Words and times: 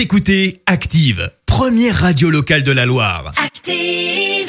Vous 0.00 0.04
écoutez 0.04 0.62
Active, 0.64 1.30
première 1.44 1.94
radio 1.94 2.30
locale 2.30 2.62
de 2.62 2.72
la 2.72 2.86
Loire. 2.86 3.34
Active. 3.36 4.48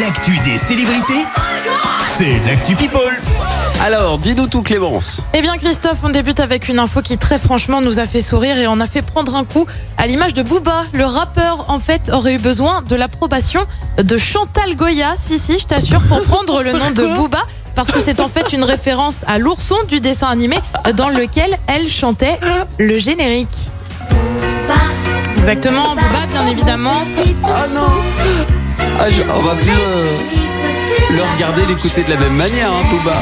L'actu 0.00 0.38
des 0.38 0.56
célébrités, 0.56 1.26
c'est 2.06 2.40
l'actu 2.46 2.74
People. 2.74 3.14
Alors, 3.82 4.16
dis-nous 4.16 4.46
tout 4.46 4.62
Clémence. 4.62 5.20
Eh 5.34 5.42
bien 5.42 5.58
Christophe, 5.58 5.98
on 6.02 6.08
débute 6.08 6.40
avec 6.40 6.66
une 6.70 6.78
info 6.78 7.02
qui 7.02 7.18
très 7.18 7.38
franchement 7.38 7.82
nous 7.82 7.98
a 7.98 8.06
fait 8.06 8.22
sourire 8.22 8.56
et 8.56 8.66
on 8.66 8.80
a 8.80 8.86
fait 8.86 9.02
prendre 9.02 9.36
un 9.36 9.44
coup 9.44 9.66
à 9.98 10.06
l'image 10.06 10.32
de 10.32 10.42
Booba. 10.42 10.86
Le 10.94 11.04
rappeur 11.04 11.68
en 11.68 11.78
fait 11.78 12.08
aurait 12.10 12.36
eu 12.36 12.38
besoin 12.38 12.80
de 12.80 12.96
l'approbation 12.96 13.60
de 14.02 14.16
Chantal 14.16 14.76
Goya, 14.76 15.12
si 15.18 15.38
si 15.38 15.58
je 15.58 15.66
t'assure, 15.66 16.00
pour 16.04 16.22
prendre 16.24 16.62
le 16.62 16.72
nom 16.72 16.90
de 16.90 17.02
Booba. 17.16 17.42
Parce 17.74 17.92
que 17.92 18.00
c'est 18.00 18.20
en 18.20 18.28
fait 18.28 18.54
une 18.54 18.64
référence 18.64 19.26
à 19.26 19.36
l'ourson 19.38 19.76
du 19.88 20.00
dessin 20.00 20.28
animé 20.28 20.56
dans 20.96 21.10
lequel 21.10 21.58
elle 21.66 21.86
chantait 21.86 22.40
le 22.78 22.98
générique. 22.98 23.67
Exactement, 25.36 25.94
Booba 25.94 26.26
bien 26.30 26.46
évidemment. 26.48 27.02
Ah 27.44 27.66
non 27.72 27.86
ah, 29.00 29.04
je- 29.10 29.22
On 29.22 29.42
va 29.42 29.54
plus 29.54 29.70
euh, 29.70 30.18
le 31.16 31.22
regarder, 31.34 31.64
l'écouter 31.66 32.02
de 32.02 32.10
la 32.10 32.16
même 32.16 32.34
manière, 32.34 32.70
hein, 32.70 32.84
Booba. 32.90 33.16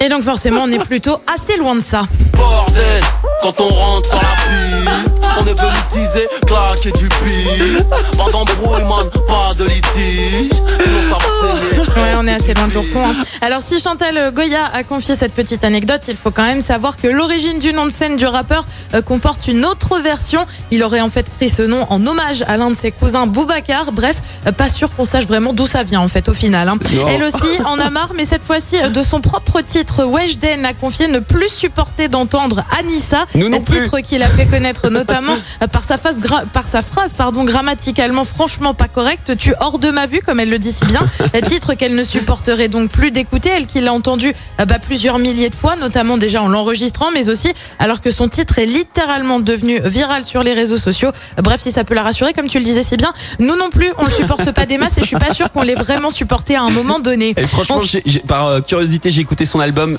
Et 0.00 0.08
donc 0.08 0.22
forcément 0.22 0.62
on 0.64 0.70
est 0.72 0.84
plutôt 0.84 1.20
assez 1.32 1.56
loin 1.56 1.74
de 1.74 1.80
ça. 1.80 2.02
Bordel, 2.36 3.02
quand 3.42 3.60
on 3.60 3.68
rentre 3.68 4.08
sur 4.08 4.16
la 4.18 4.22
piste, 4.22 5.14
on 5.40 5.46
est 5.46 5.60
venu 5.60 5.78
teaser, 5.92 6.28
claquer 6.46 6.92
du 6.92 7.08
pire. 7.08 7.84
Pas 8.16 8.30
d'embrouille, 8.30 8.82
man, 8.84 9.10
pas 9.26 9.52
de 9.54 9.64
litige. 9.64 10.52
Sinon 10.52 11.02
ça 11.10 11.18
va 11.18 11.56
saigner. 11.58 11.82
Ouais, 12.00 12.14
on 12.16 12.26
est 12.26 12.32
assez 12.32 12.54
loin 12.54 12.68
de 12.68 12.74
l'ourson. 12.74 13.00
hein. 13.04 13.14
Alors, 13.40 13.60
si 13.62 13.80
Chantal 13.80 14.32
Goya 14.34 14.64
a 14.72 14.84
confié 14.84 15.14
cette 15.14 15.32
petite 15.34 15.64
anecdote, 15.64 16.02
il 16.08 16.16
faut 16.16 16.30
quand 16.30 16.44
même 16.44 16.60
savoir 16.60 16.96
que 16.96 17.08
l'origine 17.08 17.58
du 17.58 17.72
nom 17.72 17.86
de 17.86 17.90
scène 17.92 18.16
du 18.16 18.26
rappeur 18.26 18.64
euh, 18.94 19.02
comporte 19.02 19.48
une 19.48 19.64
autre 19.64 19.98
version. 20.00 20.46
Il 20.70 20.82
aurait 20.84 21.00
en 21.00 21.08
fait 21.08 21.30
pris 21.30 21.48
ce 21.48 21.62
nom 21.62 21.86
en 21.90 22.04
hommage 22.06 22.42
à 22.46 22.56
l'un 22.56 22.70
de 22.70 22.76
ses 22.76 22.92
cousins, 22.92 23.26
Boubacar. 23.26 23.92
Bref, 23.92 24.20
euh, 24.46 24.52
pas 24.52 24.68
sûr 24.68 24.94
qu'on 24.94 25.04
sache 25.04 25.26
vraiment 25.26 25.52
d'où 25.52 25.66
ça 25.66 25.82
vient 25.82 26.00
en 26.00 26.08
fait 26.08 26.28
au 26.28 26.32
final. 26.34 26.68
hein. 26.68 26.78
Elle 27.08 27.24
aussi 27.24 27.60
en 27.64 27.78
a 27.78 27.90
marre, 27.90 28.12
mais 28.14 28.24
cette 28.24 28.44
fois-ci 28.44 28.76
euh, 28.80 28.88
de 28.88 29.02
son 29.02 29.20
propre 29.20 29.60
titre. 29.60 30.04
Weshden 30.04 30.64
a 30.64 30.74
confié 30.74 31.08
ne 31.08 31.18
plus 31.18 31.48
supporter 31.48 32.08
d'entendre 32.08 32.64
Anissa, 32.78 33.24
Nous 33.34 33.48
non 33.48 33.60
titre 33.60 33.98
qu'il 34.00 34.22
a 34.22 34.28
fait 34.28 34.46
connaître 34.46 34.88
notamment 34.90 35.34
euh, 35.62 35.66
par 35.66 35.82
sa, 35.84 35.98
par 35.98 36.64
phrase 36.82 37.14
pardon, 37.16 37.44
grammaticalement 37.44 38.24
franchement 38.24 38.74
pas 38.74 38.88
correcte. 38.88 39.36
Tu 39.36 39.52
hors 39.60 39.78
de 39.78 39.90
ma 39.90 40.06
vue, 40.06 40.20
comme 40.24 40.40
elle 40.40 40.50
le 40.50 40.58
dit 40.58 40.72
si 40.72 40.84
bien. 40.84 41.00
Euh, 41.34 41.40
titre 41.42 41.74
qu'elle 41.74 41.87
ne 41.94 42.02
supporterait 42.04 42.68
donc 42.68 42.90
plus 42.90 43.10
d'écouter, 43.10 43.50
elle 43.54 43.66
qui 43.66 43.80
l'a 43.80 43.92
entendu 43.92 44.32
euh, 44.60 44.64
bah, 44.64 44.78
plusieurs 44.78 45.18
milliers 45.18 45.50
de 45.50 45.54
fois, 45.54 45.76
notamment 45.76 46.16
déjà 46.18 46.42
en 46.42 46.48
l'enregistrant, 46.48 47.10
mais 47.12 47.28
aussi 47.30 47.52
alors 47.78 48.00
que 48.00 48.10
son 48.10 48.28
titre 48.28 48.58
est 48.58 48.66
littéralement 48.66 49.40
devenu 49.40 49.80
viral 49.84 50.24
sur 50.24 50.42
les 50.42 50.52
réseaux 50.52 50.76
sociaux. 50.78 51.10
Euh, 51.38 51.42
Bref, 51.42 51.60
si 51.60 51.72
ça 51.72 51.84
peut 51.84 51.94
la 51.94 52.02
rassurer, 52.02 52.32
comme 52.32 52.48
tu 52.48 52.58
le 52.58 52.64
disais 52.64 52.82
si 52.82 52.96
bien, 52.96 53.12
nous 53.38 53.56
non 53.56 53.70
plus, 53.70 53.90
on 53.98 54.04
le 54.04 54.10
supporte 54.12 54.50
pas 54.52 54.66
des 54.66 54.78
masses 54.78 54.98
et 54.98 55.02
je 55.02 55.06
suis 55.06 55.16
pas 55.16 55.32
sûre 55.32 55.50
qu'on 55.52 55.62
l'ait 55.62 55.74
vraiment 55.74 56.10
supporté 56.10 56.56
à 56.56 56.62
un 56.62 56.70
moment 56.70 56.98
donné. 57.00 57.34
Et 57.36 57.42
franchement, 57.46 57.80
On- 57.82 58.26
par 58.26 58.46
euh, 58.46 58.60
curiosité, 58.60 59.10
j'ai 59.10 59.20
écouté 59.20 59.46
son 59.46 59.60
album. 59.60 59.98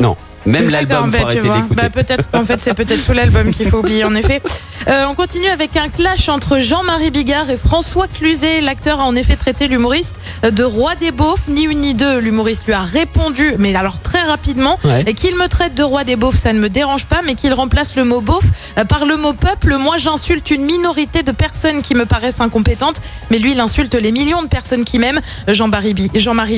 Non, 0.00 0.16
même 0.46 0.68
l'album, 0.70 1.10
bah. 1.10 1.18
Bah, 1.74 1.90
peut-être 1.90 2.30
qu'en 2.30 2.44
fait 2.44 2.58
c'est 2.60 2.74
peut-être 2.74 3.04
tout 3.04 3.12
l'album 3.12 3.52
qu'il 3.52 3.68
faut 3.68 3.78
oublier 3.78 4.04
en 4.04 4.14
effet. 4.14 4.40
Euh, 4.88 5.04
on 5.08 5.14
continue 5.14 5.48
avec 5.48 5.76
un 5.76 5.90
clash 5.90 6.28
entre 6.30 6.58
Jean-Marie 6.58 7.10
Bigard 7.10 7.50
et 7.50 7.58
François 7.58 8.06
Cluzet. 8.08 8.62
L'acteur 8.62 8.98
a 9.00 9.04
en 9.04 9.14
effet 9.14 9.36
traité 9.36 9.68
l'humoriste 9.68 10.14
de 10.50 10.64
roi 10.64 10.94
des 10.94 11.10
beaufs, 11.10 11.48
ni 11.48 11.64
une 11.64 11.80
ni 11.80 11.94
deux. 11.94 12.18
L'humoriste 12.18 12.64
lui 12.66 12.72
a 12.72 12.80
répondu, 12.80 13.52
mais 13.58 13.74
alors 13.74 14.00
très 14.00 14.22
rapidement, 14.22 14.78
Ouais. 14.84 15.04
et 15.06 15.12
qu'il 15.14 15.36
me 15.36 15.48
traite 15.48 15.74
de 15.74 15.82
roi 15.82 16.04
des 16.04 16.16
beaufs, 16.16 16.36
ça 16.36 16.54
ne 16.54 16.58
me 16.58 16.70
dérange 16.70 17.04
pas, 17.04 17.20
mais 17.24 17.34
qu'il 17.34 17.52
remplace 17.52 17.94
le 17.96 18.04
mot 18.04 18.22
beauf 18.22 18.44
euh, 18.78 18.84
par 18.86 19.04
le 19.04 19.16
mot 19.18 19.34
peuple. 19.34 19.76
Moi, 19.76 19.98
j'insulte 19.98 20.50
une 20.50 20.64
minorité 20.64 21.22
de 21.22 21.32
personnes 21.32 21.82
qui 21.82 21.94
me 21.94 22.06
paraissent 22.06 22.40
incompétentes, 22.40 23.02
mais 23.30 23.38
lui, 23.38 23.52
il 23.52 23.60
insulte 23.60 23.94
les 23.94 24.12
millions 24.12 24.42
de 24.42 24.48
personnes 24.48 24.84
qui 24.84 24.98
m'aiment. 24.98 25.20
Jean-Marie 25.46 25.92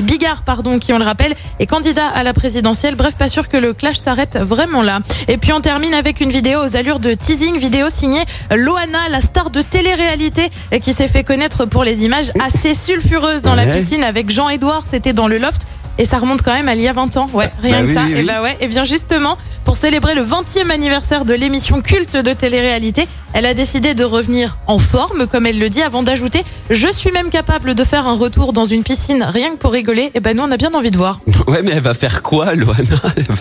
Bigard, 0.01 0.43
pardon, 0.43 0.79
qui 0.79 0.93
on 0.93 0.97
le 0.97 1.03
rappelle, 1.05 1.35
est 1.59 1.65
candidat 1.67 2.07
à 2.07 2.23
la 2.23 2.33
présidentielle. 2.33 2.95
Bref, 2.95 3.15
pas 3.15 3.27
sûr 3.29 3.49
que 3.49 3.57
le 3.57 3.72
clash 3.73 3.97
s'arrête 3.97 4.37
vraiment 4.37 4.81
là. 4.81 4.99
Et 5.27 5.37
puis 5.37 5.53
on 5.53 5.61
termine 5.61 5.93
avec 5.93 6.21
une 6.21 6.29
vidéo 6.29 6.59
aux 6.63 6.75
allures 6.75 6.99
de 6.99 7.13
teasing, 7.13 7.57
vidéo 7.57 7.87
signée 7.89 8.23
Loana, 8.51 9.09
la 9.09 9.21
star 9.21 9.49
de 9.49 9.61
télé-réalité, 9.61 10.49
qui 10.81 10.93
s'est 10.93 11.07
fait 11.07 11.23
connaître 11.23 11.65
pour 11.65 11.83
les 11.83 12.03
images 12.03 12.31
assez 12.43 12.75
sulfureuses 12.75 13.41
dans 13.41 13.55
la 13.55 13.65
piscine 13.65 14.03
avec 14.03 14.29
Jean-Edouard. 14.29 14.83
C'était 14.89 15.13
dans 15.13 15.27
le 15.27 15.37
loft. 15.37 15.67
Et 15.99 16.05
ça 16.05 16.17
remonte 16.17 16.41
quand 16.41 16.53
même 16.53 16.67
à 16.67 16.75
il 16.75 16.81
y 16.81 16.87
a 16.87 16.93
20 16.93 17.17
ans. 17.17 17.29
Ouais, 17.33 17.51
rien 17.61 17.77
Bah 17.79 17.83
que 17.83 17.87
oui, 17.87 17.93
ça. 17.93 18.01
oui, 18.05 18.11
Et 18.13 18.15
oui. 18.21 18.25
bah 18.25 18.41
ouais. 18.41 18.57
Et 18.61 18.67
bien 18.67 18.83
justement, 18.83 19.37
pour 19.63 19.77
célébrer 19.77 20.15
le 20.15 20.23
20e 20.23 20.71
anniversaire 20.71 21.23
de 21.23 21.33
l'émission 21.35 21.81
culte 21.81 22.17
de 22.17 22.33
télé-réalité, 22.33 23.07
elle 23.33 23.45
a 23.45 23.53
décidé 23.53 23.93
de 23.93 24.03
revenir 24.03 24.57
en 24.67 24.79
forme, 24.79 25.27
comme 25.27 25.45
elle 25.45 25.59
le 25.59 25.69
dit, 25.69 25.81
avant 25.81 26.01
d'ajouter 26.03 26.43
Je 26.69 26.87
suis 26.91 27.11
même 27.11 27.29
capable 27.29 27.75
de 27.75 27.83
faire 27.83 28.07
un 28.07 28.15
retour 28.15 28.53
dans 28.53 28.65
une 28.65 28.83
piscine 28.83 29.23
rien 29.27 29.51
que 29.51 29.55
pour 29.57 29.71
rigoler. 29.71 30.11
Et 30.15 30.19
ben 30.19 30.35
nous, 30.35 30.43
on 30.43 30.51
a 30.51 30.57
bien 30.57 30.71
envie 30.73 30.91
de 30.91 30.97
voir. 30.97 31.19
Ouais, 31.47 31.61
mais 31.63 31.71
elle 31.73 31.81
va 31.81 31.93
faire 31.93 32.21
quoi, 32.23 32.53
Loana? 32.55 32.83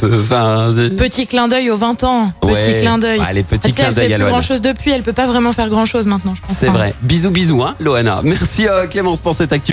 Enfin, 0.03 0.75
Petit 0.99 1.27
clin 1.27 1.49
d'œil 1.49 1.71
aux 1.71 1.77
20 1.77 2.05
ans. 2.05 2.33
Petit 2.41 2.53
Ouais. 2.53 2.79
clin 2.81 2.99
d'œil. 2.99 3.21
Ah, 3.27 3.33
les 3.33 3.43
petits 3.45 3.73
clins 3.73 3.93
d'œil 3.93 4.09
fait 4.09 4.13
à 4.15 4.17
plus 4.17 4.23
Loana. 4.25 4.31
grand 4.33 4.43
chose 4.43 4.61
depuis, 4.61 4.91
elle 4.91 5.03
peut 5.03 5.13
pas 5.13 5.27
vraiment 5.27 5.53
faire 5.53 5.69
grand 5.69 5.87
chose 5.87 6.07
maintenant. 6.07 6.35
C'est 6.49 6.69
vrai. 6.69 6.95
Bisous, 7.03 7.31
bisous, 7.31 7.63
hein, 7.63 7.75
Loana. 7.81 8.21
Merci 8.25 8.67
euh, 8.69 8.87
Clémence 8.87 9.21
pour 9.21 9.35
cette 9.35 9.53
actu. 9.53 9.73